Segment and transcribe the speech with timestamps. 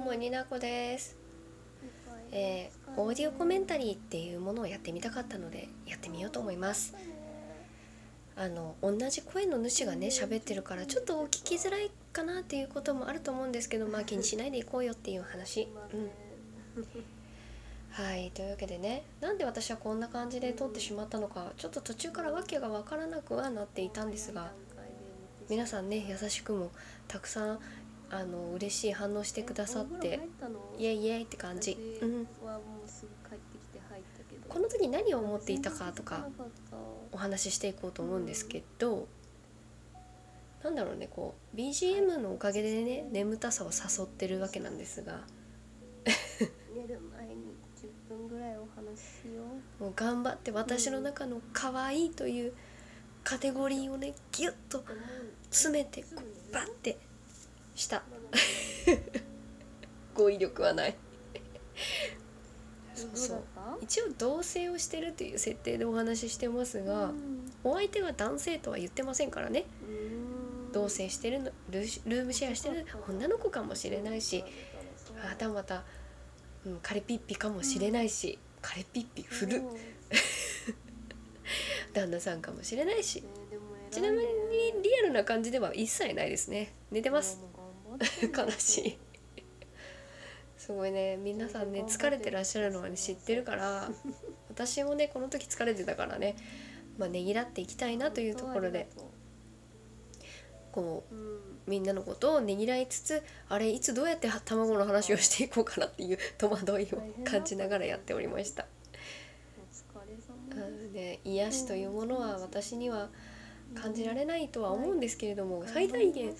[0.00, 1.16] もになこです、
[2.32, 6.96] えーオーディオコメンタリーっていうものをやってみたかったのでやってみようと思います。
[8.36, 15.68] あの同じ声の主がね喋ってるからちょっと聞きづらいかなっていうこともあると思うんですけどまあ気にしないでいこうよっていう話。
[15.94, 16.10] うん。
[17.92, 24.52] はいというわけでねなんで私はこんな感じで撮ってしまったのかちょっと途中から訳が分からなくはなっていたんですが
[25.48, 26.70] 皆さんね優しくも
[27.08, 27.58] たくさん
[28.10, 30.20] あの嬉しい反応してくださって
[30.78, 32.26] イエイイエイって感じ、うん、
[34.48, 36.26] この時何を思っていたかとか
[37.12, 39.06] お話ししていこうと思うんですけど
[40.64, 45.20] なんだろうねこう BGM のおかげでね眠たさを誘ってるわけなんですが。
[46.74, 49.42] 寝る前に10分ぐらいお話ししよ
[49.80, 49.84] う。
[49.84, 52.52] もう頑張って私の中の可愛いという
[53.24, 54.84] カテゴリーをねギュッと
[55.50, 56.98] 詰めてこうバッて
[57.80, 58.02] した。
[60.14, 60.96] 語彙力はない。
[62.94, 63.42] そうそう。
[63.80, 67.12] 一応同棲をしてるという設定でお話ししてますが
[67.64, 69.64] お相手は男性とは言ってませんからね。
[70.72, 74.44] 同棲してるのルームシェアしてる女の子かもしれないし
[75.24, 75.82] またまた、
[76.64, 79.62] うん、カレピッピかもしれないし、カレピッピ振る。
[81.92, 83.22] 旦那さんかもしれないし。
[83.90, 84.24] ちなみに
[84.82, 86.72] リアルな感じでは一切ないですね。
[86.90, 87.40] 寝てます
[88.22, 88.98] 悲しい。
[90.56, 91.16] すごいね。
[91.16, 93.90] 皆さんね疲れてらっしゃるのは、ね、知ってるから
[94.48, 96.36] 私もねこの時疲れてたからね
[96.98, 98.88] まあねぎらっていきたいなというところで
[100.72, 101.14] こう
[101.70, 108.66] みんなのことをねぎらいつつあれいつどうやって卵の話をしていこうかなっていう戸惑いを感じながらやっておりました。
[111.24, 113.08] 癒しというものは私には
[113.74, 116.34] 感じられないとは思うんですけれども最大限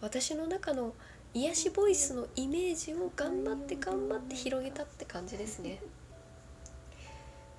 [0.00, 0.94] 私の中の
[1.34, 5.80] 癒しボイスのイメージを頑張って頑張って広げたって感じですね。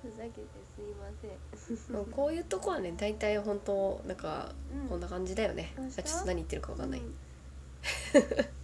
[0.02, 0.40] ふざけて
[0.74, 5.74] すいませんこういうとこはね大体本当なんかうんこんな感じだよね。
[5.76, 7.00] 明日あちょっと何言ってるかわかんない。
[7.00, 7.14] うん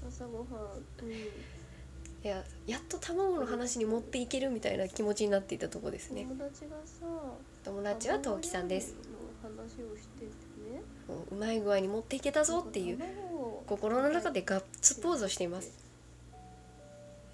[0.08, 0.47] 朝ごはん
[1.04, 1.12] うん
[2.25, 6.22] いややっと卵の話に持っていけるみたいな気持ちになっていたとこですね。
[6.22, 7.06] 友達がさ
[7.64, 8.94] 友達は陶器さんです。
[9.48, 10.82] の話をしててね。
[11.08, 12.98] もううまい具合に持っていけたぞっていう
[13.66, 15.72] 心の中でガッツポーズをしています。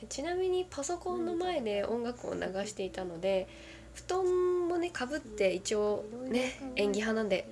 [0.08, 3.48] ちなみにパソコンの前で音楽を流していたので
[3.94, 7.48] 布団もねかぶって一応ね演技派なんで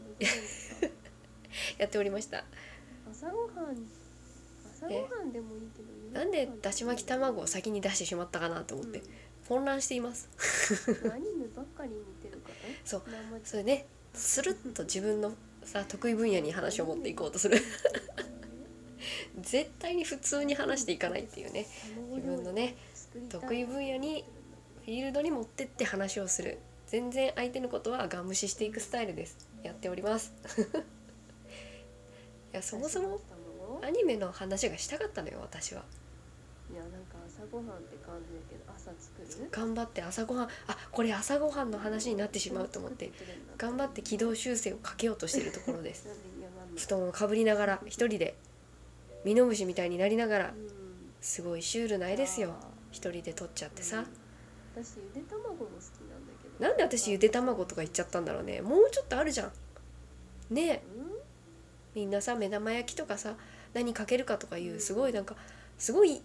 [1.76, 2.44] やっておりました。
[3.10, 3.76] 朝ごはん
[4.72, 9.02] 朝ごはんでもいいけどなんでだし巻き卵を先に出してしまったかなと思って
[9.48, 10.28] 混乱しています。
[11.12, 15.32] アニメばっかり見てるからそう生それねスルッと自分の
[15.62, 17.58] さ得意分野に話を持っていこうとする。
[19.40, 21.66] 絶対に普通に話していかないっていうね。
[22.14, 22.76] 自分のね
[23.28, 24.24] 得意分野に
[24.84, 26.58] フィールドに持ってって話をする。
[26.86, 29.36] 全然相手のことはガン無視していくスタイルです。
[29.62, 30.32] やっております。
[32.52, 33.20] いやそもそも
[33.82, 35.84] アニメの話がしたかったのよ私は
[37.50, 39.48] ごはんって感じだけど朝作る？
[39.50, 40.48] 頑張って朝ごはん。
[40.66, 43.10] あこれ朝ごはんの話になってしまうと思って。
[43.56, 46.08] 頑張って軌道修正をかけようとしているところです。
[46.76, 48.36] 布団をかぶりながら一人で
[49.24, 50.68] ミノムシみたいになりながらうん
[51.20, 52.54] すごいシュールな絵ですよ。
[52.92, 54.04] 一人で撮っちゃってさ。
[54.74, 56.64] 私ゆで卵も好きなんだけど。
[56.68, 58.60] なんで私ゆで卵とか言っちゃったんだろうね。
[58.60, 59.52] もうちょっとあるじゃん。
[60.54, 60.62] ね。
[60.66, 61.16] えうん？
[61.94, 63.36] みんなさ目玉焼きとかさ
[63.72, 65.34] 何かけるかとかいうすごいなんか
[65.78, 66.22] すごい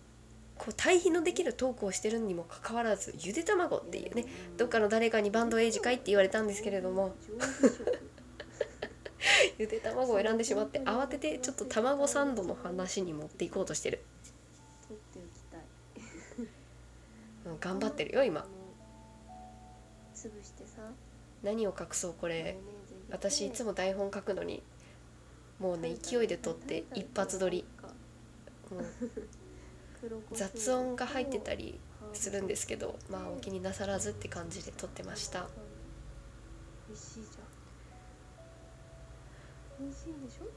[0.62, 4.26] こう対比のできるトークをしてるにもかかわらずゆで卵っていうね
[4.58, 7.16] どっかの誰かにバンドエイジかいって言われたんですけれども
[9.58, 14.04] ゆで卵を選んでしまって慌ててちょっと卵サンドの話に持っていこうとしてる、
[17.60, 18.46] 頑張ってるよ今。
[21.42, 22.56] 何を隠そうこれ。
[23.10, 24.62] 私いつも台本書くのに
[25.60, 27.66] もうね勢いで撮って一発撮り
[28.70, 28.86] もう
[30.34, 31.80] 雑音が入ってたり
[32.14, 35.48] するんですけどまあお気になさらずって感じで撮ってました。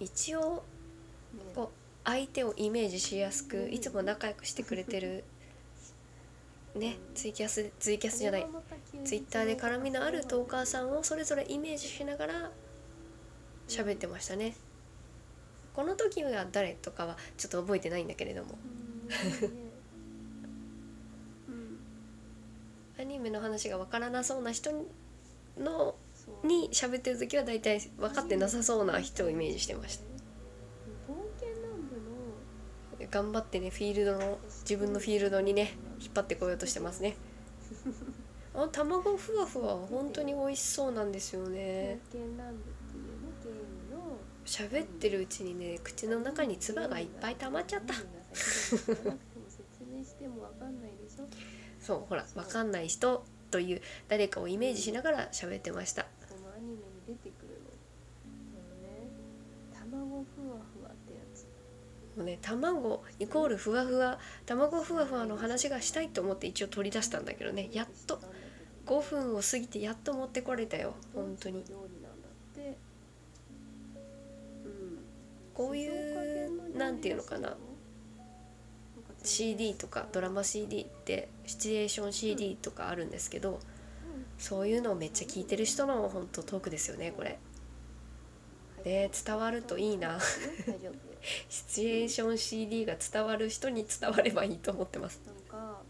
[0.01, 0.65] 一応
[1.35, 1.43] ね。
[1.55, 5.25] こう相手をイメージしやすくいつも仲良くしてくれてる
[6.77, 8.47] ねツイキャスツイキャスじゃない
[9.05, 12.53] ツイッターで絡みのあるトーカーさんをそれぞれイメージしながら
[13.69, 14.55] 喋ってましたね。
[15.75, 18.59] この時は誰とかはちょっと覚えてないんだけれども
[22.99, 24.71] アニメの話がわからなそうな人
[25.59, 25.97] の
[26.43, 30.05] に喋ってる時は大体分かってなさそうな人をイメージしてました。
[31.13, 33.11] 冒険南部の。
[33.11, 37.17] 頑張ってねフィールドの自分のフィールドにね引っ張ってこようとしてますね。
[38.55, 41.99] あ卵ふわふわ本当に美味しそうなんですよね
[44.45, 47.95] 喋ってるうちにね口の中に唾がいっぱい溜まっちゃった。
[47.95, 49.63] 何が先だかなくても説
[49.97, 51.25] 明してもわかんないでしょ？
[51.81, 56.07] そうほら分かんない人という誰かをイメージしながら喋ってました。
[56.29, 57.71] そのアニメに出てくるの。
[58.59, 59.09] あのね
[59.73, 61.47] 卵ふわふわってやつ。
[62.17, 68.21] もうね卵イコールふわふわ卵ふわふわの話がしたいと思って一応取り出したんだけどねやっと
[68.87, 71.65] 5分を過ぎてやっと持ってこれたよ本当に
[75.55, 77.57] こういうなんていうのかな。
[79.23, 83.59] CD とかドラマ CD ってシチュエーション CD とかあるんですけど
[84.39, 87.39] そういうのをめっちゃ聞いてる人の本当トークですよねこれ。
[88.85, 90.19] ね伝わるといいな。
[91.49, 95.23] シチュエーション CD が伝わる人に伝わればいいと思ってます。
[95.25, 95.81] なんか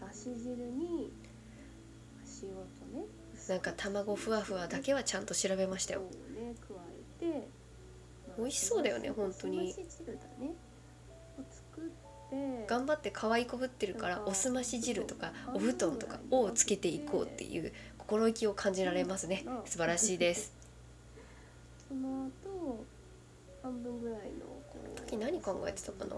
[0.00, 1.12] だし汁に
[2.42, 2.54] 塩と
[2.92, 3.04] ね
[3.48, 6.00] なんか卵ふわふわだけはちゃんと調べましたよ。
[6.00, 6.74] をね加
[7.20, 7.42] えて、まあ
[8.38, 9.74] 美味しそうだよね本当に。
[12.66, 19.44] 頑張って可愛いこぶってるからおすまし汁とかお布団とか「お」をつけていこうっていう心意気を感じられますね。
[19.66, 20.52] 素晴らしいです。
[21.88, 22.84] その後
[23.62, 24.46] 半分ぐらいの
[24.96, 26.16] 時何考えてたかな？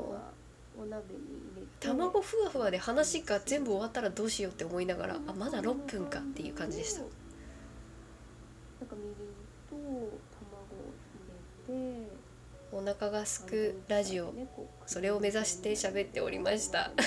[0.78, 1.20] お鍋に
[1.54, 1.86] 入れて。
[1.86, 7.10] 卵ふわふわで話が全部終わったらどうしようって思いながらあまだ6分かっていう感じでしたなん
[8.88, 9.14] かみりん
[9.68, 10.10] と卵を
[11.68, 12.10] 入れて
[12.76, 14.34] お腹がすくラジオ
[14.84, 16.90] それを目指して喋っておりました。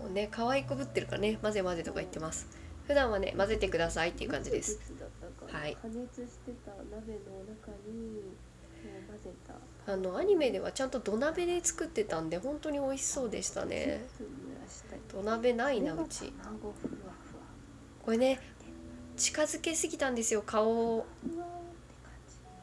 [0.00, 2.48] もうね可愛いこぶってるからね混ぜ混ぜとか言ってます。
[2.88, 4.80] 普段はね混ぜてくださいっていう感じです。
[5.46, 5.76] はい。
[5.76, 8.22] 加熱してた鍋の中に
[9.06, 9.54] 混ぜた。
[9.92, 14.04] あのアニメではちゃんと土鍋で作ってたんで本当に美味しそうでしたね。
[15.08, 16.32] 土鍋ないなうち。
[18.02, 18.40] これね
[19.16, 21.06] 近づけすぎたんですよ顔を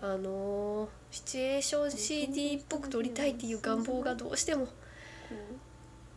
[0.01, 4.73] あのーシチュエーション CD っぽく撮りたいっていう願望がどうしてもこ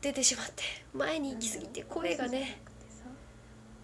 [0.03, 2.61] 出てしまって前にう行き過ぎて声がね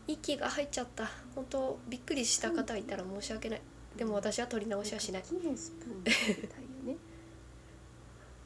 [0.06, 1.08] 息が入っちゃった。
[1.35, 3.62] 本当びっくりした方いたら申し訳ない。
[3.96, 5.23] でも私は撮り直しはしない。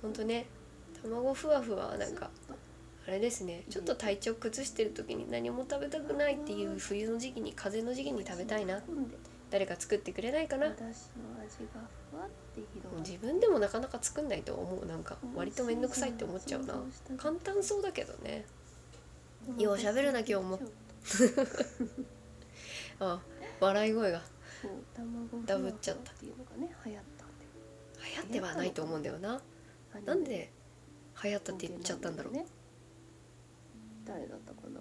[0.03, 0.47] 本当ね
[1.03, 2.31] 卵ふわふわはなんか
[3.07, 3.65] あれですね。
[3.71, 8.83] ちょっと体調崩してる時に何も食べたくないっていう冬の時期に風邪の時期に食べたいな。
[9.51, 10.69] 誰か作ってくれないかな
[11.49, 11.81] 味が
[12.11, 13.01] ふわって広がる。
[13.01, 14.87] 自分でもなかなか作んないと思う。
[14.87, 16.81] なんか割と面倒くさいって思っちゃうな。
[17.17, 18.45] 簡単そうだけどね。
[19.57, 20.61] よう喋るな今日も。
[23.01, 23.21] あ
[23.61, 24.23] 笑い声が。
[25.47, 27.47] ダブっちゃったっていうのがね流行ったんで。
[28.17, 29.41] 流行ってはないと思うんだよな。
[30.05, 30.53] なんで
[31.23, 32.47] 流行ったって言っちゃったんだろうね。
[34.05, 34.81] 誰だったかな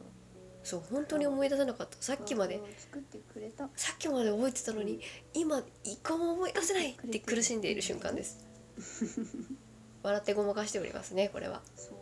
[0.67, 1.95] そう本当に思い出せなかった。
[2.01, 2.59] さっきまで。
[2.77, 3.69] 作ってくれた。
[3.77, 4.99] さっきまで覚えてたのに
[5.33, 8.45] 今一個も思い出せないって苦しんでいる瞬間です。
[10.03, 11.61] 笑ってごまかしておりますねこれは。
[11.77, 11.95] そう。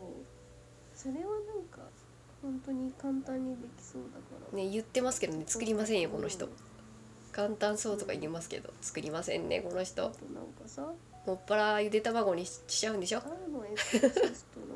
[0.96, 1.78] それはなんか
[2.42, 4.58] 本当に簡単にできそうだから。
[4.58, 6.48] ね言ってますけどね作りませんよこの人。
[7.30, 10.06] 簡単そうとか言いますけど作りませんねこの人。
[10.06, 10.92] あとなんかさ。
[11.24, 14.66] もっぱらゆで卵にししちゃうんでしょ誰のエクソシストの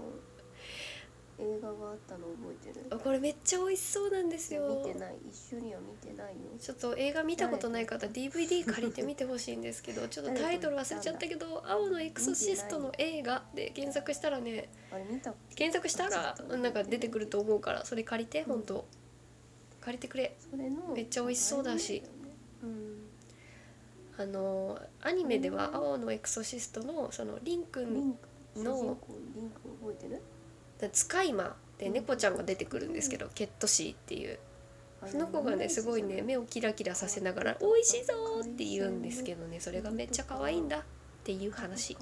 [1.40, 2.86] 映画があったの覚えてる？
[2.90, 4.82] あこれめっちゃ美味しそうなんですよ。
[4.86, 5.14] 見てない。
[5.30, 6.40] 一緒には見てないよ。
[6.60, 18.84] ちょっと映画見たことない方 DVD 借りて見てほしいんですけど ちょっとタイトル忘れちゃったけど「青のエクソシストの映画」で検索したらねあれ見た検索したらなんか出てくると思うからそれ借りて本当。
[19.80, 20.36] 借りてくれ。
[20.50, 22.02] それのめっちゃ美味しそうだし。
[22.62, 23.06] うん。
[24.18, 28.00] あのアニメでは「青のエクソシストの」そのリンくんの
[28.54, 30.20] リンク覚えてる？
[30.88, 34.38] 使い魔で猫ちゃんが出てくるんですけどケットシーっていう。
[35.06, 38.12] その子がねすごいね目をキラキラさせながら「美味しいぞ!」
[38.44, 40.82] って言うんですけどねそれがめっちゃ可愛いんだっ
[41.24, 41.96] ていう話。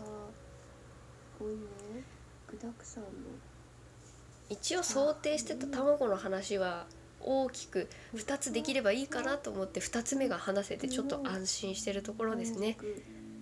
[4.50, 6.86] 一応想定してた卵の話は
[7.20, 12.76] 大きく2つできればいいかなと思って2つ目が話せてちょっと安心してるところですね。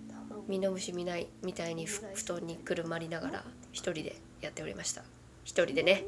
[0.09, 0.43] 卵。
[0.47, 5.03] ミノムシ見ないみたいにふ布団にくるまりながら一人でやっておりました
[5.47, 6.03] 一人でね。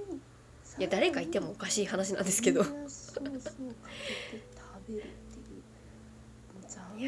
[0.78, 2.62] いや誰かいてもおかしい話なんですけど。
[2.62, 2.72] いや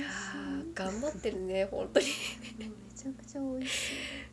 [0.05, 2.05] ー頑張ってるね本当に。
[2.05, 2.13] もう
[2.59, 3.91] めちゃくちゃ美味し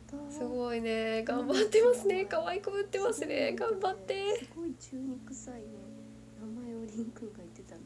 [0.09, 1.25] そうだったすごいね。
[1.25, 2.23] 頑張ってますね。
[2.23, 3.53] 可愛くぶってますね。
[3.53, 4.37] 頑張って。
[4.37, 5.63] すごい中に臭いね。
[6.39, 7.81] 名前をリンくんが言ってたの。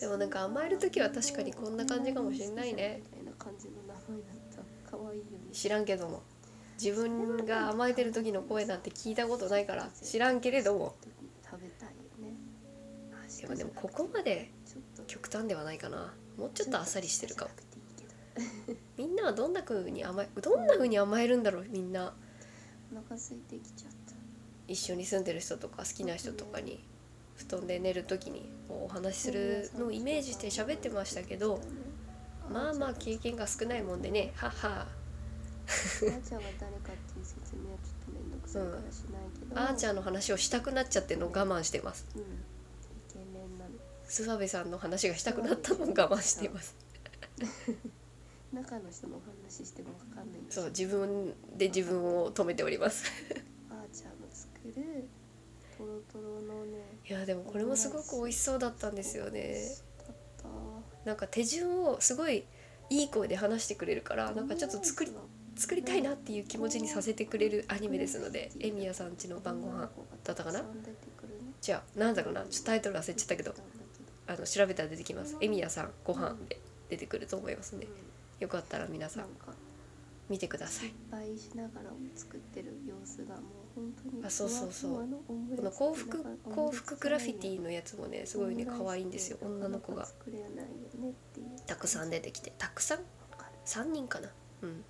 [0.00, 3.00] でもなんか甘える時は確かにこんな感じかもしれないね。
[3.04, 6.24] みたいな感じの名前だった可愛いよね知らんけども
[6.82, 10.96] 自分が甘えてる時の声なんて聞いたことないから知らんけれども。
[11.44, 12.34] 食べたいよね。
[13.40, 14.50] でもでもここまで
[15.06, 16.12] 極端ではないかな。
[16.36, 17.50] もうちょっとあっさりしてるかも。
[18.96, 22.14] みんなはどんな風に甘えどんな風に甘えるんだろうみんな。
[22.92, 24.14] お腹空いてきちゃった。
[24.66, 26.82] 一緒に住んでる人とか好きな人とかに
[27.36, 31.60] 布団で寝る時にお話しするのをイメージして喋ってましたけど
[32.50, 34.32] まあまあ経験が少ないもんでね。
[34.34, 34.86] はっは
[35.82, 42.06] あーちゃんが誰かっていう説明はちょっと面倒くさいからしないけど、あーちゃんの話をしたくなっちゃってるのを我慢してます。
[42.14, 42.22] うん。
[42.22, 42.24] イ
[43.12, 43.70] ケメンなの。
[44.08, 46.76] 諏訪部さんの話がしたくなったのを我慢しています。
[48.52, 53.04] 中の人のお話してもわかんないんですそう自分で自分を止めております。
[53.70, 55.08] あーちゃんの作る。
[55.78, 56.78] トロトロのね。
[57.08, 59.74] いやでもこれもすごく美味しそうだったんですよね。
[59.98, 60.48] だった。
[61.06, 62.44] なんか手順をすごい
[62.90, 65.10] いい声で話してくれるからなんかちょっと作り
[65.56, 69.90] 作りたいなっていう気持ちにさせてくれるアニメですのでエミヤさんちの晩ご飯
[70.24, 70.62] だったかな？
[71.60, 72.42] じゃあなんだかな？
[72.42, 73.54] ちょっとタイトル忘れちゃったけど
[74.26, 75.36] あの調べたら出てきます。
[75.40, 77.86] エミヤさんご飯で出てくると思いますね
[78.40, 79.28] よかったら皆さなん
[80.28, 80.88] 見てください。
[80.88, 83.40] 失敗しながら作ってる様子がも
[83.76, 84.92] う本当にあそうそうそう。
[85.56, 89.38] この幸福幸福グラフィティのやつもねすごいね可愛いんですよ。
[89.42, 90.06] 女の子が。
[91.66, 92.52] たくさん出てきて。
[92.56, 92.98] たくさん？
[92.98, 93.04] わ
[93.36, 94.28] かる3人かな？
[94.62, 94.84] うん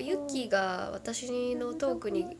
[0.00, 2.36] ユッキーが私のトークに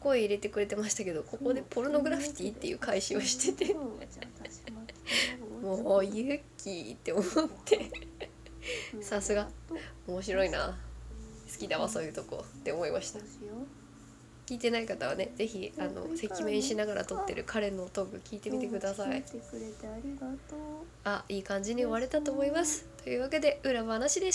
[0.00, 3.74] 声入れてくれてましたけどここでポルノグラフィティっていう開始をしてて
[5.62, 7.24] もうユッキーって思っ
[7.64, 7.90] て
[9.00, 9.48] さすが。
[10.06, 10.76] 面白いな。
[11.50, 12.44] 好きだわそういうとこ。
[12.44, 13.20] って思いました。
[14.46, 19.22] 聞いてない方はね是非あの赤面しながら撮ってる彼のトーク聞いてみてください。
[21.04, 22.84] あいい感じに終われたと思います。
[23.02, 24.32] というわけで裏話でした